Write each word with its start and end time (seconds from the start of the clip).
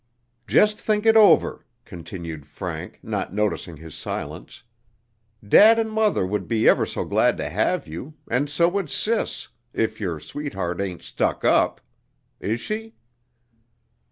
"Just 0.47 0.79
think 0.79 1.05
it 1.05 1.15
over," 1.15 1.63
continued 1.85 2.47
Frank, 2.47 2.97
not 3.03 3.35
noticing 3.35 3.77
his 3.77 3.93
silence; 3.93 4.63
"dad 5.47 5.77
and 5.77 5.91
mother 5.91 6.25
would 6.25 6.47
be 6.47 6.67
ever 6.67 6.87
so 6.87 7.05
glad 7.05 7.37
to 7.37 7.47
have 7.47 7.85
you, 7.87 8.15
and 8.27 8.49
so 8.49 8.67
would 8.67 8.89
sis, 8.89 9.49
if 9.75 9.99
your 10.01 10.19
sweetheart 10.19 10.81
ain't 10.81 11.03
stuck 11.03 11.45
up; 11.45 11.81
is 12.39 12.59
she?" 12.59 12.95